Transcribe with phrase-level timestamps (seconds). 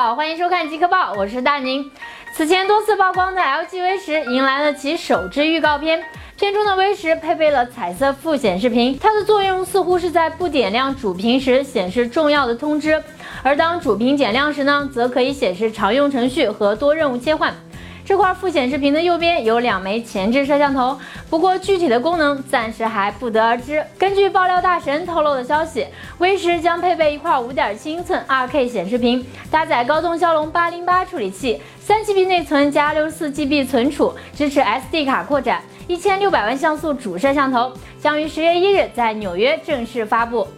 [0.00, 1.90] 好，欢迎收看极客报，我是大宁。
[2.32, 6.00] 此前多次曝光的 LG V 十迎来了其首支预告片，
[6.38, 13.02] 片中的 V 十配备了彩色副显示屏，它的作用似乎是在不点亮主屏时显示重要的通知，
[13.42, 17.52] 而当主屏点亮时呢，则可以显示常用程序和多任务切换。
[18.08, 20.98] 这块副显示屏的右边有两枚前置摄像头，
[21.28, 23.84] 不过具体的功能暂时还不得而知。
[23.98, 40.48] 根据爆料大神透露的消息，V 十将配备一块5.7英寸 2K 显示屏，搭载高通骁龙808处理器，3GB 内存加 64GB 存储，支持 SD 卡扩展，1600万像素主摄像头，将于十月一日在纽约正式发布。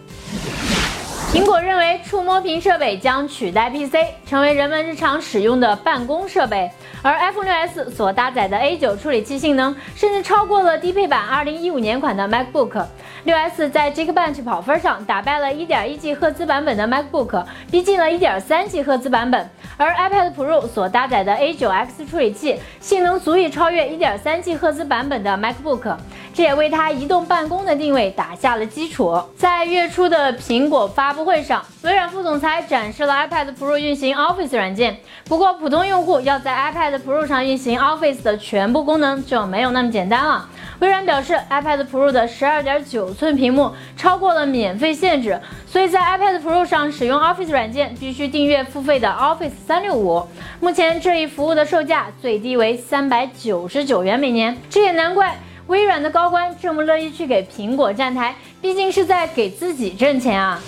[1.32, 3.96] 苹果认为触摸屏设备将取代 PC，
[4.26, 6.70] 成为人们日常使用的办公设备。
[7.02, 12.84] 而 iPhone 6s 所搭载的 A9 处理器性能，甚至超过了低配版2015年款的 MacBook。
[13.24, 19.48] 6s 在 Geekbench 跑分上打败了 1.1G 赫兹版本的 MacBook，逼近了 1.3G 赫兹版本。
[19.76, 25.96] 而 iPad Pro 所搭载的 A9X 处理器性能足以超越 1.3G 赫兹版本的 MacBook，
[26.40, 29.22] 这也为它移动办公的定位打下了基础。
[29.36, 34.96] 在月初的苹果发布会上，微软副总裁展示了 iPad Pro 运行 Office 软件。
[35.26, 40.48] 不过，普通用户要在 iPad Pro 上运行 Office 的全部功能就没有那么简单了。
[40.78, 50.24] 微软表示，iPad Pro 的12.9寸屏幕超过了免费限制，所以在 iPad Pro 上使用 Office 软件必须订阅付费的 Office 365。
[50.60, 55.38] 目前这一服务的售价最低为399元每年，这也难怪
[55.70, 60.60] 微软的高官这么乐意去给苹果站台，毕竟是在给自己挣钱啊。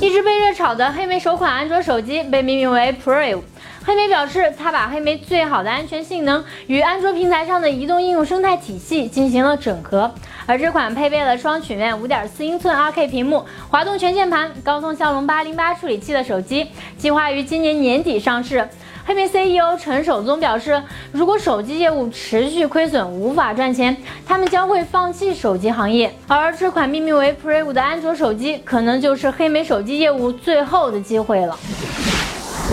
[0.00, 3.40] 一直被热炒的黑莓首款安卓手机被命名为 Pro。
[3.84, 10.12] 黑莓表示，它把黑莓最好的安全性能与安卓平台上的移动应用生态体系进行了整合。
[10.46, 16.66] 而这款配备了双曲面5.4英寸 2K 屏幕、滑动全键盘、高通骁龙808处理器的手机，
[16.98, 18.68] 计划于今年年底上市。
[19.06, 23.96] 黑莓 CEO 陈守宗表示，如果手机业务持续亏损，无法赚钱，
[24.26, 26.12] 他们将会放弃手机行业。
[26.26, 31.56] 而这款命名为 Pre 5的安卓手机，可能就是黑莓手机业务最后的机会了。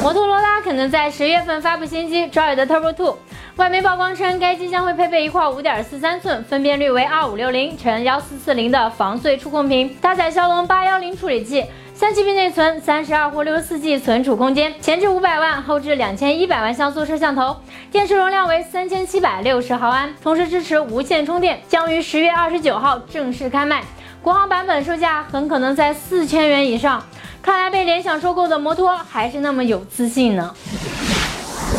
[0.01, 3.15] 摩托罗拉可能在十月份发布新机 Joy 的 Turbo 2，
[3.55, 11.63] 外媒曝光称该机将会配备一块5.43寸、分辨率为2560乘1440的防碎触控屏，搭载骁龙810处理器
[11.95, 17.55] ，3GB 内存，32或 64G 存储空间，前置500万，后置2100万像素摄像头，
[17.91, 23.83] 电池容量为3760毫安，同时支持无线充电，将于十月二十九号正式开卖，
[24.23, 27.03] 国行版本售价很可能在四千元以上。
[27.43, 30.55] 看来被联想收购的摩托还是那么有自信呢。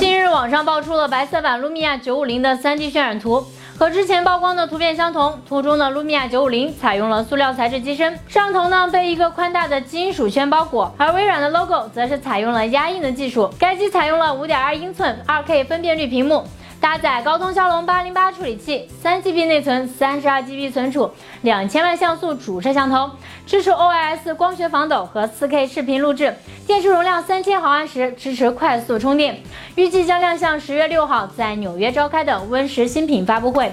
[0.05, 3.43] 近日网上爆出了白色版卢米亚950的 3D 渲染图，
[3.79, 5.41] 和之前曝光的图片相同。
[5.49, 13.49] 图中的卢米亚950采用了塑料材质机身，摄像头呢被一个宽大的金属圈包裹，而微软的 logo 则是采用了压印的技术。
[13.59, 16.45] 该机采用了5.2英寸 2K 分辨率屏幕。
[16.85, 23.11] 搭载高通骁龙八零八处理器，三 GB 内存，三十二 GB 存储，两千万像素主摄像头，
[23.47, 26.37] 支持 OIS 光学防抖和四 K 视频录制，
[26.67, 29.41] 电池容量三千毫安时，支持快速充电。
[29.77, 33.73] 预计将亮相十月六号在纽约召开的 Win 十新品发布会。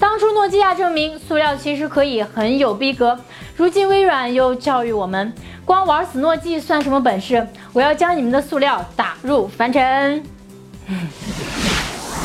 [0.00, 3.16] 当初诺基亚证明塑料其实可以很有逼格，
[3.54, 5.32] 如今微软又教育我们，
[5.64, 7.46] 光玩死诺基算什么本事？
[7.72, 10.24] 我要将你们的塑料打入凡尘。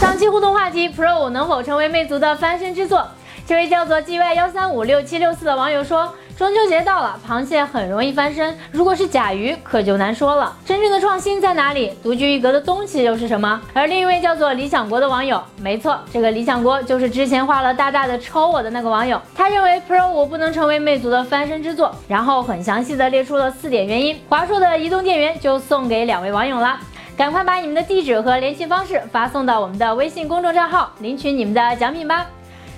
[0.05, 3.07] 上期互动话题：Pro 能否成为魅族的翻身之作？
[3.47, 10.55] 这位叫做 G Y 幺三五六七六四的网友说：“中秋节到了，螃蟹很容易翻身，如果是甲鱼，可就难说了。
[10.63, 11.91] 真正的创新在哪里？
[12.03, 19.19] 独具一格的东西又是什么？”而另一位叫做理想国的网友，没错，这个理想国就是之前画了大大的抽我的那个网友。
[19.33, 24.15] 他认为 Pro 五不能成为魅族的翻身之作，然后很详细的列出了四点原因。
[24.29, 26.77] 华硕的移动电源就送给两位网友了。
[27.17, 32.27] 赶快把你们的地址和联系方式发送到我们的微信公众账号，领取你们的奖品吧。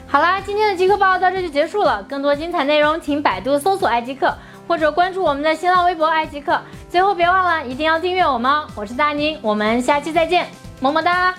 [0.07, 2.03] 好啦，今天的极客报到这就结束了。
[2.03, 4.31] 更多精彩内容，请百度搜索“爱极客”
[4.67, 6.61] 或者关注我们的新浪微博“爱极客”。
[6.87, 8.67] 最后别忘了，一定要订阅我们哦。
[8.75, 10.45] 我是大宁，我们下期再见，
[10.79, 11.33] 么么哒。